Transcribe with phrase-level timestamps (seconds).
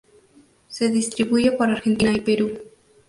[0.67, 2.57] Se distribuye por Argentina y Perú.